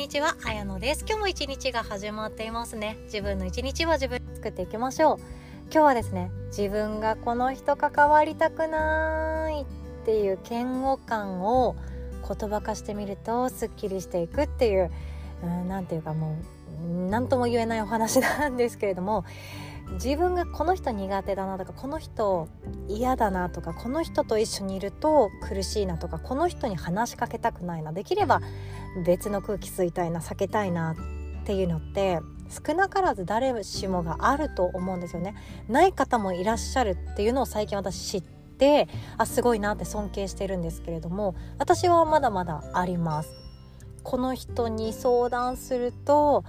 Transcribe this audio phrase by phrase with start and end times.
[0.00, 1.04] にちは、あやのです。
[1.06, 2.96] 今日も一日が始まっていますね。
[3.04, 5.18] 自分の一日は自分で作っていきましょう。
[5.64, 9.66] 今日はですね、自分がこの人関わりたくないっ
[10.06, 11.76] ていう嫌悪感を
[12.26, 14.90] 言葉化してみるとすっきりしていくっていう
[15.68, 16.38] 何ていうかも
[16.82, 19.26] う何とも言えないお話なんですけれども
[19.92, 22.48] 自分がこの人苦手だなとかこの人
[22.88, 28.40] 嫌だなとかこの人と一緒にいると苦しいなとかこの人に話しかけたくないなできれば
[29.04, 30.96] 別の空気吸いたいな避けたいな
[31.42, 35.36] っていうのって少なからず誰しもがあると思うんですよね。
[35.68, 43.30] ない方もいらっしゃるっていうのを最近私知ってあすごいなって尊敬してるんですけれども私はまだまだあります。
[44.02, 46.44] この人に相談すると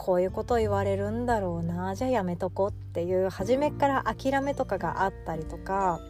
[0.00, 6.00] こういうこと言われるんだろうなじゃあやめとこうっていう初めから諦めとかがあったりとか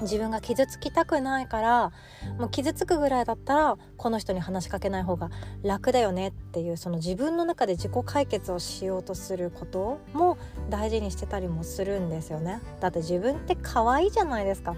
[0.00, 1.92] 自分が傷つきたくないから
[2.38, 5.28] もう傷つくぐらいだったらこの人に話しかけない方が
[5.62, 10.38] 楽だよねっていうその自分の中で自己解決をしようとすることも
[10.70, 12.62] 大事にしてたりもするんですよね。
[12.80, 14.74] だって自分って可愛いじゃないですか。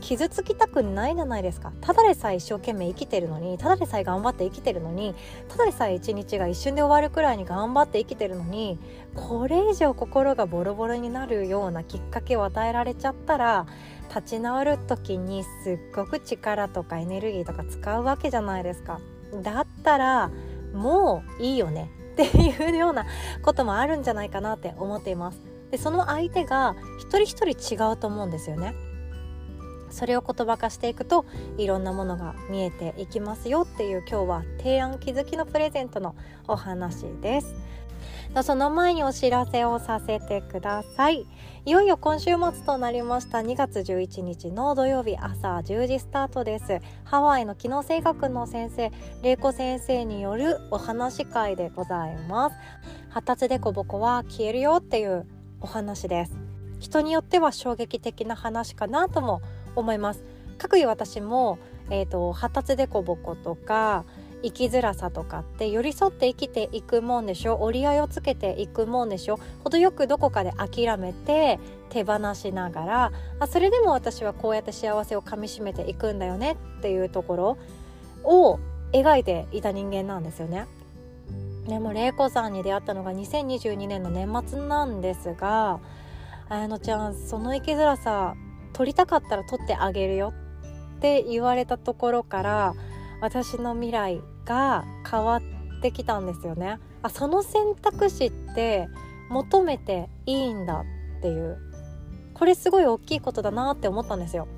[0.00, 1.72] 傷つきたくないじゃないですか。
[1.80, 5.14] ただでさえ一生懸命生きてるのにただでさえ頑張って生きてるのに
[5.48, 8.78] ただでさえ一日が一瞬で終わるくらいに頑張って生きてるのに
[9.14, 13.66] これ以上心がボロボロになるようなきっかけを与えられちゃったら
[14.08, 19.00] 立ち直る時にすっごく力とかエネルギーとか使うわけじゃないですか。
[19.42, 20.30] だったら
[20.72, 21.90] もういいよね。
[22.12, 23.06] っていうような
[23.42, 25.40] こともあるんじゃないかなって思っています
[25.70, 28.74] でその相手が一人一人違うと思うんですよね
[29.90, 31.24] それを言葉化していくと
[31.58, 36.14] いろんなものが見えていきますよっていう今日は提案気づきのプレゼントの
[36.48, 37.54] お話です。
[38.44, 41.26] その前にお知らせをさせてください。
[41.66, 43.38] いよいよ今週末となりました。
[43.38, 46.78] 2月11日の土曜日朝10時スタートです。
[47.04, 52.56] ハワイの機能性学の先生玲子先生によるお話会でございます。
[53.10, 55.26] 発達でこぼこは消えるよっていう
[55.60, 56.32] お話です。
[56.78, 59.59] 人によっては衝撃的な話かなとも思います。
[60.58, 61.58] かくいう私も、
[61.90, 64.04] えーと、発達でこぼことか
[64.42, 71.58] 生きづらさとかって寄り添って生きていくもんでしょ折り合いをつけていくもんでしょ程よくどこかで諦めて
[71.90, 77.58] 手放しながらあそれでも私はこうやって幸せをかみしめていくんだよねっていうところ
[78.24, 78.58] を
[78.92, 80.66] 描いていた人間なんですよね。
[81.68, 85.78] でも玲子さんに出会ったのが2022年の年末なんですが
[86.48, 88.34] 綾乃ちゃんその生きづらさ
[88.72, 90.32] 撮りたかったら取ってあげるよ
[90.96, 92.74] って言われたところから
[93.20, 95.42] 私の未来が変わっ
[95.82, 96.78] てきたんですよね。
[97.02, 98.88] あその選択肢って
[99.30, 100.84] 求めていいんだ
[101.18, 101.58] っていう
[102.34, 104.48] これすごい大きいことだなって思ったんですよ。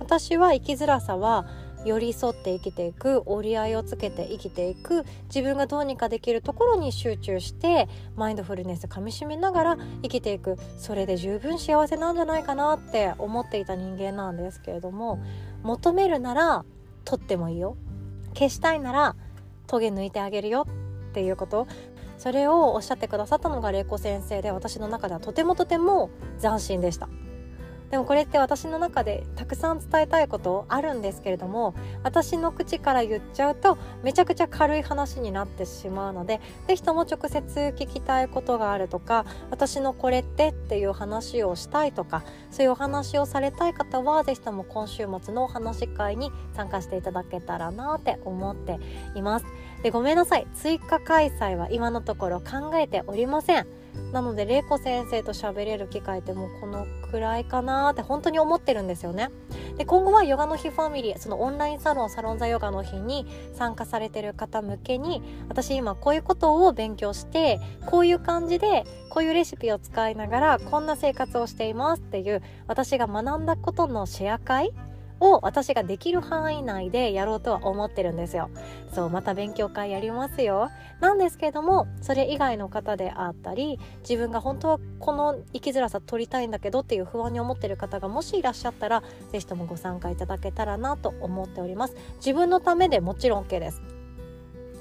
[0.00, 1.46] 私は生きづらさは
[1.84, 10.56] 寄り添って生きていく折り合いをつけて生きていく自分がどうにかできるところに集中してマインドフルネスかみしめながら生きていく。
[10.78, 15.20] それで十分幸せなんじゃないかなって思っていた人間なんですけれども
[15.62, 16.64] 求めるなら
[17.04, 17.76] 取ってもいいよ。
[18.34, 19.16] 消したいなら
[19.66, 20.66] トゲ抜いてあげるよ。
[21.10, 21.66] っていうこと。
[22.18, 27.07] それをおっしゃってくださったのが玲子先生で私の中ではとてもとても斬新でした。
[27.90, 48.78] でもこれって私の中でたくさん伝えたいことあるんですけれども私の口から言っちゃうとめちゃくちゃ軽い話になってしまうので是非とも直接聞きたいことがあるとか私のこれってっていう話をしたいとかそういうお話をされたい方は是非とも今週末のお話会に参加していただけたらなって思って
[49.14, 49.46] います。
[49.82, 53.77] でごめんなさい追加開催は今のところ考えておりません。
[54.12, 59.30] なので玲子先生と喋れる機会ってもうこのくらいかなって本当に思ってるんですよね。
[59.76, 74.72] で今後はヨガの日ファミリーそのオンラインサロンサロンザヨガの日に参加されてる方向けに私今こういうことを勉強してこういう感じでこういうレシピを使いながらこんな生活をしていますっていう私が学んだことのシェア会
[75.20, 78.50] を私ができる範囲内でやろうとは思ってるんですよ。
[78.94, 80.70] そうまた勉強会やりますよ。
[81.00, 91.96] なんですけれどもそれ以外の方であったり自分が本当はこの生きづらさ取りたいんだけどっていう不安に思ってる方がもしいらっしゃったら是非ともご参加いただけたらなと思っております。
[92.16, 93.98] 自分のためでもちろん OK です。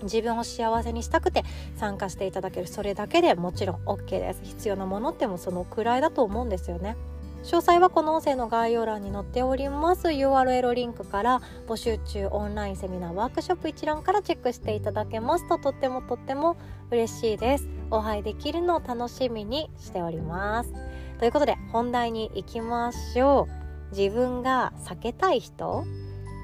[0.03, 1.43] 自分を幸せにしたくて
[1.75, 6.95] 参加していただけるそれだけでもちろん OK です必要なものってもそのくらいだと思うんですよね
[7.43, 10.09] 詳細はこの音声の概要欄に載っております。
[10.09, 16.57] URL リンクから募集中オンラインセミナーワークショップ一覧からチェックしていただけますととってもとっても
[16.91, 17.67] 嬉しいです。
[17.89, 20.73] お会いできるのを楽しみにしております。
[21.19, 23.47] ということで本題に行きましょ
[23.91, 23.95] う。
[23.95, 25.85] 自分が避けたい人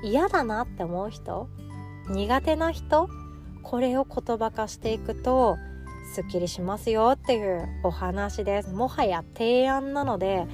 [0.04, 1.50] 嫌だなって思う人
[2.10, 3.10] 苦手な人
[3.64, 5.58] これを言葉化していくと
[6.14, 8.70] すっきりしますよっていうお話です。
[8.72, 10.46] もはや提案なので、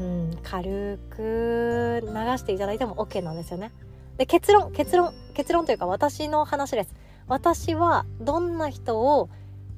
[0.00, 2.08] うん、軽く流
[2.38, 3.72] していただいても OK なんですよね。
[4.16, 6.94] で結論結論結論というか私の話です。
[7.26, 9.30] 私はどんな人を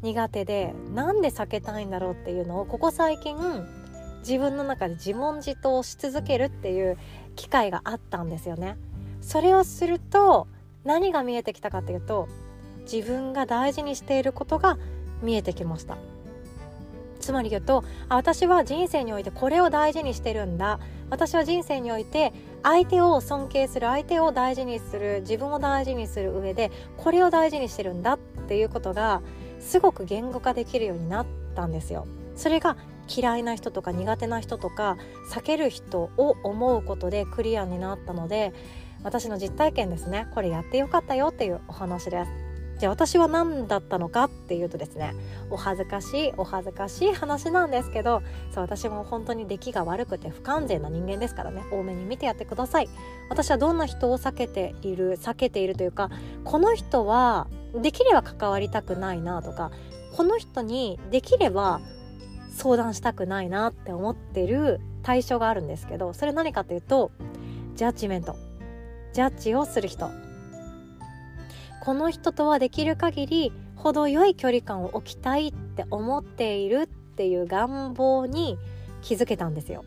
[0.02, 3.36] 苦手でなんで避けたいんだろうっていうのをここ最近
[4.20, 6.98] 自分の中で自問自答し続けるっていう
[7.36, 8.76] 機会があったんですよね。
[9.20, 10.48] それをすると
[10.84, 12.28] 何が見えてきたかっていうと
[12.90, 14.78] 自分が大事にしていることが
[15.22, 15.96] 見えてきました。
[17.26, 20.78] つまり言うと私は人生においてこれを大事にしてるんだ
[21.10, 22.32] 私は人生において
[22.62, 29.22] 相手を尊敬する相手を大事にする自分を大事にする上でこれを大事にしてるんだっていうことが
[29.58, 31.26] すごく言語化できるようになっ
[31.56, 32.06] たんですよ。
[32.36, 32.76] それが
[33.08, 34.96] 嫌いな人とか苦手な人とか
[35.32, 38.52] 避ける人を思うことでクリアになったので
[39.02, 42.45] 私の実体験ですねこれやってよかったよっていうお話です。
[42.78, 45.14] じゃあ私は何だったのかっていうとですね
[45.50, 52.88] お恥ずかしいお恥ずかしい話なんですけどそう私も本当に出来が悪くて不完全な人間ですからね多めに見てやってください。
[53.28, 56.10] 私はどんな人を避けている避けているというか
[56.44, 59.70] この人はできれば関わりたくないなとか
[60.16, 61.80] この人にできれば
[62.54, 67.10] 相談したくないなって思ってる対象があるんですけどそれ何かというと
[67.74, 68.36] ジャッジメント。
[69.12, 70.10] ジャッジをする人。
[71.86, 78.58] この人とはできる限り程よい距離感を置きたいって思っているっていう願望に
[79.02, 79.84] 気づけたんですよ。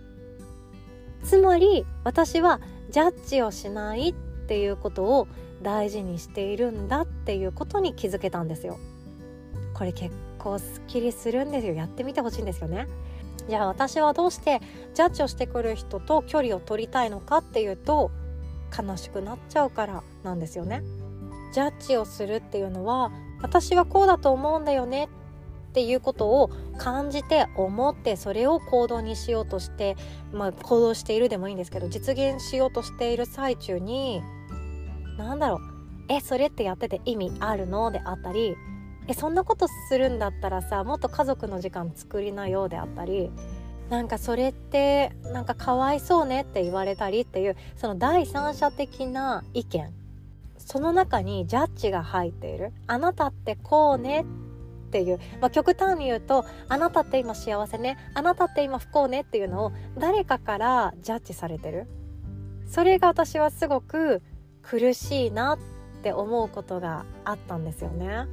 [1.26, 5.28] つまり私はジャッジをしないっていうことを
[5.62, 8.78] 大事にしているんだっていうことに気づけたんですよ。
[9.74, 11.74] これ結構すっきりするんですよ。
[11.74, 12.88] やってみてほしいんですよね。
[13.50, 14.62] じゃあ私はどうして
[14.94, 18.10] ジャッジをしてくる人と距離を取りたいのかっていうと
[18.72, 20.82] 悲しくなっちゃうからなんですよね。
[21.52, 23.12] ジャッジをするっていうのは
[23.42, 25.10] 私はこうだと思うんだよね
[25.70, 29.98] っていうことを感じて思ってそれを行動にしようとして、
[30.34, 34.22] まあ、行動しているでもいいんですけど実現しようとしている最中に
[35.18, 35.60] 何だろう
[36.10, 38.56] えそれってやってて意味あるのであったり
[39.08, 43.30] えそんなことするんだったらさもっと家族の時間作りなようであったり
[43.90, 49.99] なんかそれってなんかかわいそうねって言われたりっていうその第三者的な意見
[50.72, 52.74] その中にジャッジが入っている。
[52.86, 54.24] あなたってこうね。
[54.88, 57.98] っていう、まあ、極端に言うとあなたって今幸せね。
[58.14, 61.88] あなたって今不幸ねっていうのを誰かからジャッジされてる。
[62.68, 64.22] それが私はすごく
[64.62, 65.58] 苦しいなっ
[66.04, 68.28] て思うことがあったんですよね。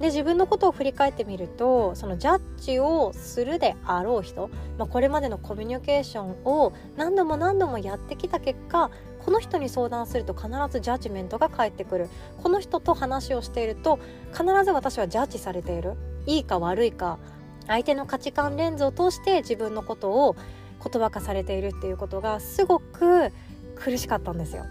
[0.00, 4.48] で自分のことを振り返ってみるとそのジャッジをするであろう人、
[4.78, 8.90] まあ、これまでのコミュニケーションを何度も何度もやってきた結果
[9.24, 12.08] この人に相談すると必ずジャッジメントが返ってくる
[12.42, 13.98] この人と話をしていると
[14.32, 15.94] 必ず私はジャッジされている
[16.26, 17.18] いいか悪いか
[17.66, 20.36] 相手の価値観レンズを通して自分のことを
[20.82, 23.30] 言葉化されているっていうことがすごく
[23.74, 24.64] 苦しかったんですよ。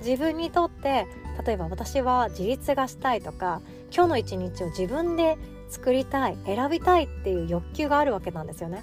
[0.00, 1.06] 自分にとって
[1.44, 3.62] 例えば私は自立がしたいとか
[3.94, 5.38] 今日の一日を自分で
[5.68, 8.82] 作りたい選びたいっていう欲求があるわけなんですよね。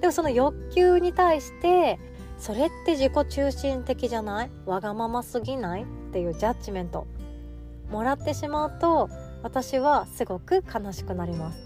[0.00, 1.98] でもその欲求に対して
[2.38, 4.50] それって自己中心的じゃない？
[4.66, 7.06] わがまますぎないっていうジャッジメント。
[7.90, 9.08] もらってしまうと
[9.42, 11.58] 私はすごく悲しくなります。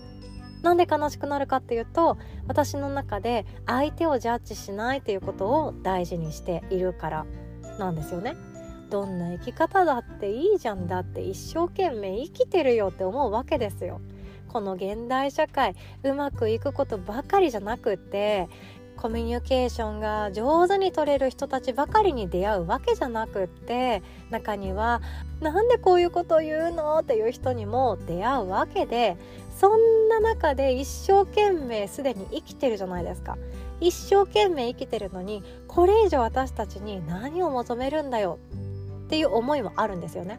[0.62, 7.26] なんで悲しくなるかっていうと私の中で相手をジャッジしないっていうことを大事にしているから
[7.78, 8.36] なんですよね。
[8.90, 14.00] どんな生き方だっていいじゃんだって一生懸命生きてるよって思うわけですよ
[14.48, 18.48] この現代社会うまくいくことばかりじゃなくって
[18.96, 25.00] コミュニケーションが上手に取れる人たちばかりに出会うわけじゃなくって中には
[25.40, 29.16] 「なんでこういうこと言うの?」っていう人にも出会うわけで
[29.56, 33.38] そんな中で一生懸命すでに生きてるじゃないですか。
[33.80, 38.38] 一生懸命生きてるのにこれ以上私たちに何を求めるんだよ
[39.10, 40.38] っていう思いもあるんですよね。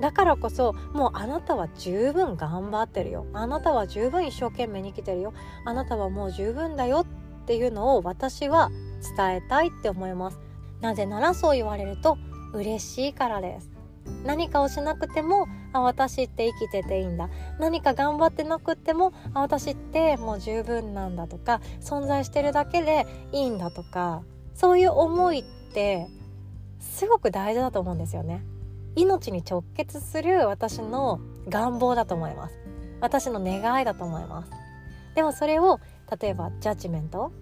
[0.00, 3.26] だからこそもうあなたは十分頑張ってるよ。
[3.34, 5.34] あなたは十分一生懸命に生きてるよ。
[5.66, 8.70] あなたはもう十分だよっていうのを私は
[9.18, 10.38] 伝えたいって思います。
[10.80, 12.16] なぜならそう言われると
[12.54, 13.70] 嬉しいからです。
[14.24, 17.28] 何かをしなくてもあ私って生きてていいんだ。
[17.58, 24.22] 何か頑張ってなくてもあ私ってもう十分なんだとか存在してるだけでいいんだとか
[24.54, 26.08] そういう思いって
[26.80, 28.42] すごく大事だと思うんですよね。
[28.96, 32.58] 命に直結する私の願望だと思います。
[33.00, 34.50] 私の願いだと思います。
[35.14, 35.80] でもそれを
[36.20, 37.32] 例えばジャッジメント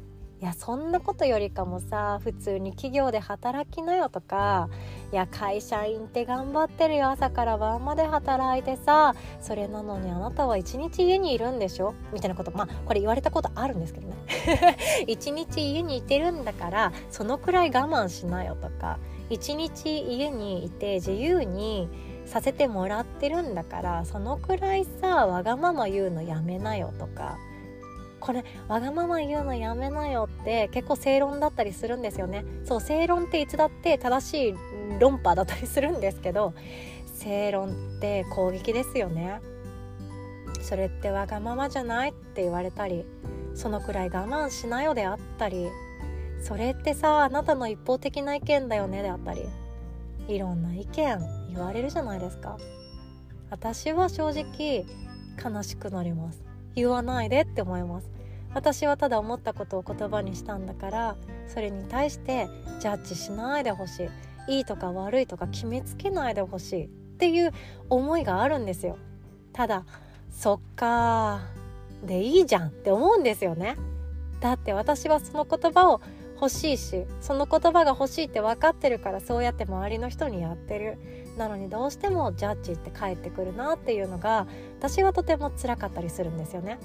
[0.41, 4.69] いやそんなことよりかもさ普通に企業で働きなよとか
[5.13, 11.93] いや会社員って頑張ってるよ朝から晩まで働いてさそれなのにあなたは一日家にいるんでしょ？
[12.13, 12.53] みたいなこと。
[12.53, 14.15] まあこれ言われたことあるんですけどね。
[15.09, 18.99] 一日家にいてるんだからそのくらい我慢しなよとか
[19.31, 21.89] 一日家にいて自由に
[22.27, 27.39] させてもらってるんだからそのくらいさわがまま言うのやめなよとか。
[28.21, 32.45] これわがまま言うのやめなよって結構正論だったりするんですよね。
[32.65, 34.55] そう正論っていつだって正しい
[34.99, 36.53] 論破だったりするんですけど
[37.15, 39.41] 正論って攻撃ですよね。
[40.63, 43.07] それってわがままじゃないって言われたり
[43.55, 45.69] そのくらい我慢しなよであったり
[46.41, 49.43] それってさあなたの一方的な意見だよねであったり。
[50.29, 51.19] いろんな意見
[51.55, 52.59] 言われるじゃないですか。
[53.51, 54.85] 私は正直
[55.43, 56.43] 悲しくなります。
[56.75, 58.11] 言わないでって思います。
[58.55, 61.17] 私はただ思ったことを言葉にしたんだから
[61.47, 62.49] それに対して
[62.81, 64.09] ジャッジしないでほし
[64.49, 64.59] い。
[64.59, 66.85] いいとか悪いとか決めつけないでほしい。
[66.85, 67.53] っていう
[67.89, 68.99] 思いがあるんですよ。
[69.53, 69.85] ただ
[70.31, 71.41] そっか
[72.05, 73.77] でいいじゃんって思うんですよね。
[74.41, 76.01] だって私はその言葉を
[76.41, 80.99] 欲しいしその言葉が欲しいって分かってるからそうやって周りの人にやってる。
[81.37, 84.49] なのにどうしてもジャッジって返ってくるなっていうのが
[84.81, 86.81] 私はとても辛かったりするんですよね。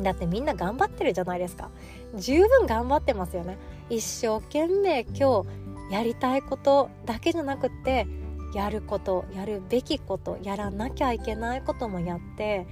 [0.00, 1.70] だってみんな頑張ってるじゃないですか。
[2.14, 3.58] 十分頑張ってますよね。
[3.90, 8.06] 一生懸命今日やりたいことだけじゃなくって
[8.54, 12.66] やることやるべきことやらなきゃいけないこともやって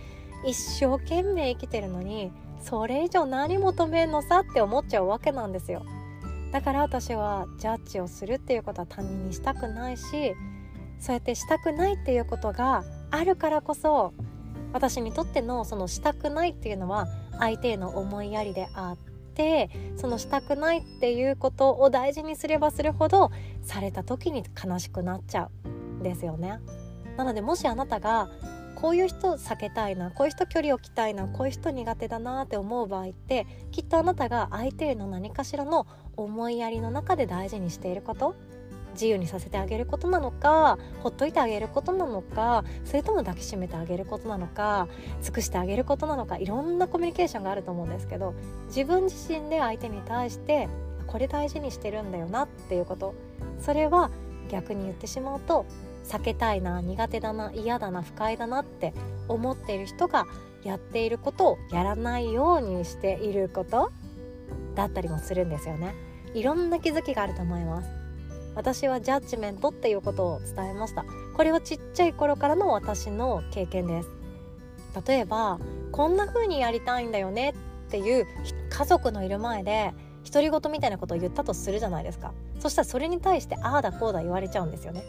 [0.46, 5.84] 一生懸命生きてるのにそれ以上何求めんのさって思っちゃうわけなんですよ
[6.52, 10.34] だから私はジャッジをするっていうことは他人にしたくないし
[10.98, 14.14] そうやってしたくないっていうことがあるからこそ
[14.72, 17.08] 私にとってのそのしたくないっていうのは
[17.38, 18.96] 相手への思いやりであっ
[19.34, 23.30] てそのしたくないっていうことを大事にすればするほど
[23.62, 26.60] された時に悲しくなっちゃうんですよね。
[27.16, 28.28] なのでもしあなたが
[28.76, 38.36] こういう人避けたいなこういう人距離を置きたいなこういう人苦手だなって思う場合ってきっとあなたが相手への何かしらの思いやりの中で大事にしていること
[38.92, 44.88] 自由にさせてあげることなのかほっといてあげることなのかそれとも抱きしめてあげることなのか
[45.22, 48.34] 尽くしてあげることなのかいろんなコミュニケーションがあると思うんですけど
[48.68, 50.68] 自分自身で相手に対して
[51.06, 53.14] これ大事にしてるんだよなっていうこと
[53.60, 54.10] それは
[54.48, 55.66] 逆に言ってしまうと
[56.06, 58.94] 避けたいな苦手だな嫌だな不快だなって
[59.28, 60.26] 思っている人が
[60.62, 63.90] やっていることをやらないようにしていること
[64.74, 65.94] だったりもするんですよね。
[66.34, 67.88] いろんな気づきがあると思います。
[68.54, 71.04] 私はジャッジメントっていうことを伝えました。
[71.36, 74.10] これはちっちゃい頃からの私の経験です。
[75.06, 75.58] 例えば
[75.92, 77.50] こんな風にやりたいんだよね
[77.86, 78.26] っていう
[78.70, 79.92] 家族のいる前で
[80.26, 82.32] 独り言みたいなことを言ったとするじゃないですか。
[82.58, 85.02] そしたらそれに対してああだこうだ言われちゃうんですよね。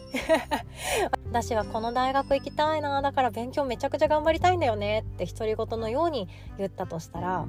[1.26, 3.02] 私はこの大学行きたいな。
[3.02, 5.00] だから勉強めちゃくちゃ頑張りたいんだよね。
[5.00, 7.46] って独り言のように言ったとしたら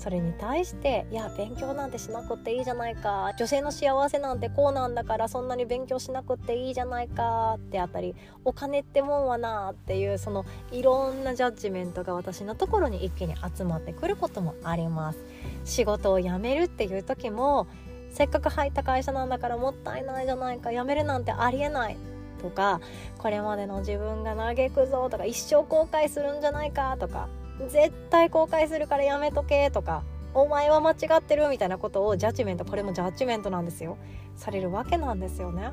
[0.00, 3.34] それに対していや勉強なんてしなくていいじゃないか。
[3.38, 7.56] 女性の幸せなんてこうなんだからそんなに勉強しなくていいじゃないか。
[7.58, 8.14] ってあったり
[8.46, 15.18] お金ってもんはなっていうそのいろんなジャッジメントが私のところに一気に集まってくることもあります。
[15.64, 17.66] 仕事を辞めるっていう時も
[18.10, 21.96] せっかく入った会社なんだからもったいないじゃないか辞めるなんてありえない
[22.40, 22.80] とか
[23.18, 27.28] これまでの自分が嘆くぞとか一生後悔するんじゃないかとか
[27.68, 33.98] 絶対後悔するからやめとけとかお前は間違ってるみたいなことをジャッジメントこれもジャッジメントなんですよ。
[34.36, 35.72] されるわけなんですよね。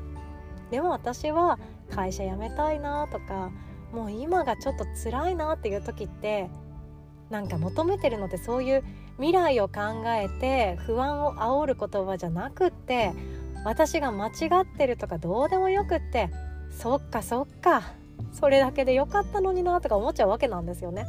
[0.70, 1.58] でも私は
[1.90, 3.50] 会社辞めたいなとか
[3.92, 6.50] もう今がちょっと辛いなっていう時って
[7.30, 8.84] なんか求めてるのってそういう
[9.18, 13.12] 未来を考えて不安を煽る言葉じゃなくって
[13.64, 14.30] 私が間違
[14.62, 16.30] ってるとかどうでもよくって
[16.70, 17.82] そっかそっか
[18.32, 21.06] それだけでよかったのになとか思っちゃうわけなんですよね。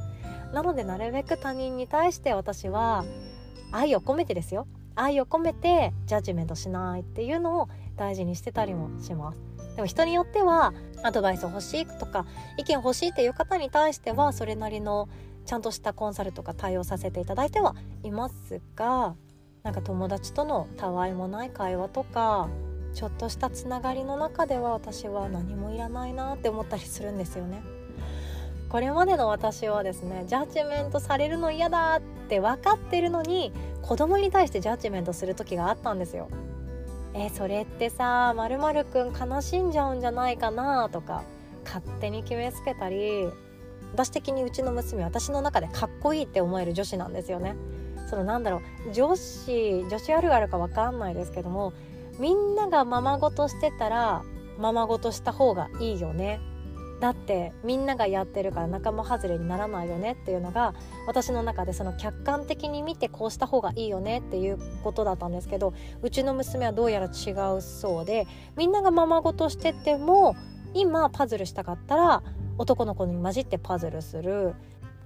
[0.54, 3.06] なのでなるべく他人に対して私は
[3.72, 9.40] 愛を込めてですよ愛を込めてジャッジメントしないっていうのを大事にしてたりもします
[9.76, 10.74] でも人によっては
[11.04, 12.26] アドバイス欲しいとか
[12.58, 15.08] 意見欲しいっていう方に対してはそれなりの
[15.50, 19.16] ちゃんとしたコンサルとか対応させていただいてはいますが
[19.64, 22.50] なんか友達とのたわいもない会話とか
[22.94, 27.64] ちょっとしたつながりの中では私は何もいらないなって思ったりするんですよね。
[28.70, 33.52] これまでの私はですねジャッジメントされるの嫌だって分かってるのに
[33.82, 36.30] 子供に対してジャッジメントする時があったんですよ。
[37.16, 41.24] えそれってさまるくん悲しんじゃうんじゃないかなとか
[41.66, 43.32] 勝手に決めつけたり
[43.92, 47.56] 私的にうちの娘私の中でかっこいいって思える女子なんですよね。
[48.10, 51.74] そのなんだろう女子女子あるあるか分かんないですけども
[52.18, 54.24] みんながままごとしてたら
[54.58, 56.40] ままごとした方がいいよね。
[57.00, 60.18] だってみんながやってるから仲間外れにならないよね。
[60.22, 60.74] っていうのが
[61.08, 64.20] 私の中でその客観的に見てこうした方がいいよね。
[64.20, 68.28] っていうことだったんですけどうちの娘はどうやら違うそうで
[68.58, 70.36] みんながままごとしてても
[70.74, 72.24] 今パズルしたかったら
[72.60, 74.54] 男の子に混じってパズルする。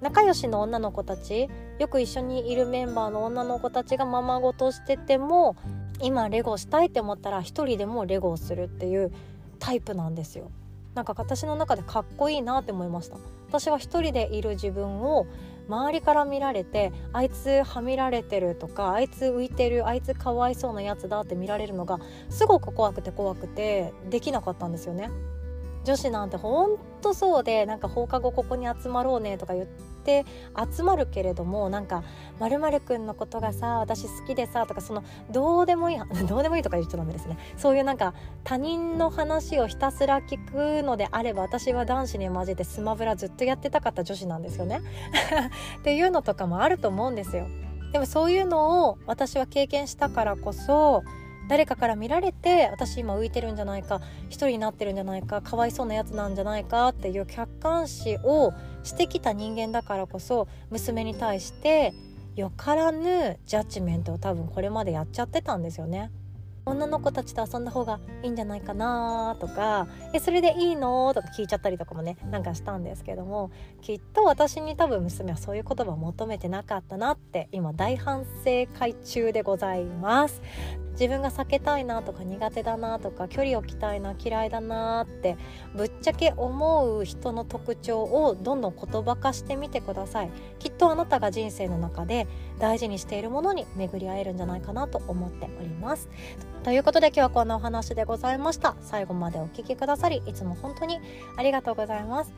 [0.01, 1.47] 仲良しの女の子たち
[1.79, 5.55] よく一緒にいるメンバーの女の子たちがままごとしてても
[6.01, 9.13] 今レゴしたいって思ったら一人でもレゴをするっていう
[9.59, 10.51] タイプなんですよ。
[10.93, 13.15] なんか私の中でかっこいいなって思いました。
[13.47, 15.25] 私は一人でいる自分を
[15.69, 25.09] 周りから見られてあいつはみられてるとかあいつ浮いてるあいつかわいそうなやつだって見られるのがすごく怖くて怖くてできなかったんですよね。
[25.83, 30.25] 女子なんてほんとそうでなんか放課後ここに集まろうねとか言って
[30.75, 32.03] 集まるけれどもなんか
[32.39, 35.97] 「まるくんのことがさ私好きでさ」とかそのどうでもいい
[36.27, 37.37] どうでもいいとか言っちゃダメですね。
[37.57, 38.13] そういうなんか
[38.43, 40.37] 他人の話をひたすら聞
[40.81, 44.81] くのであれば私は男子に混じってスマブラずっとやってたかった女子なんですよね。
[45.79, 47.47] っていうのとかもあると思うんですよ。
[47.91, 51.03] でもそういうのを私は経験したからこそ
[51.47, 61.93] 誰かから見られて私今浮いてるんじゃないか一人になってるんじゃないかかわいそうなやつなんじゃないかっていう客観視をしてきた人間だからこそ娘に対して
[62.35, 66.11] よからぬジャッジメントを多分これまでやっちゃってたんですよね。
[66.65, 73.51] 女の子たちと遊んだ方がいいんじゃないかなとか「えそれでいいの?」とか聞いちゃったりとかもねなんかしたんですけども
[73.81, 80.41] きっと私に多分娘はそういう言葉を求めてなかったなって今大反省会中でございます
[80.93, 85.37] 自分が避けたいなとか苦手だなとか距離を置きたいな嫌いだなって
[85.75, 90.29] ぶっちゃけ思う人の特徴をどんどん言葉化してみてください
[90.59, 92.27] きっとあなたが人生の中で
[92.59, 96.09] 大事にしているものに巡り合えるんじゃないかなと思っております
[96.63, 98.77] ということで今日はこんなお話でございました。
[98.79, 100.99] 最後までお聴きくださりいつも本当に
[101.35, 102.33] ありがとうございます。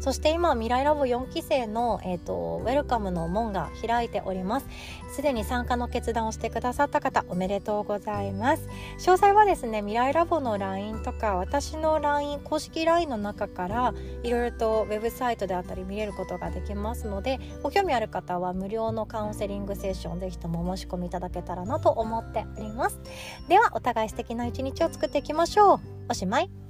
[0.00, 4.66] そして今未来ラボ4期生の、えーと、ウェルカムの門が開いております。
[5.14, 8.68] すでに参加の決断をしてくださった方おめでとうございます。
[8.98, 23.00] 詳細はですね未来ラボの LINE とか私の LINE 公式 LINE の中からいろいろとウェブサイトであったり見れることができますのでご興味ある方は無料のカウンセリングセッションぜひともお申し込みいただけたらなと思っております。
[23.48, 25.80] ではお互い素敵な一日を作っていきましょう。
[26.10, 26.69] おしまい。